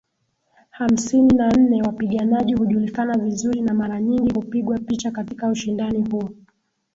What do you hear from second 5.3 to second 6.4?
ushindani huo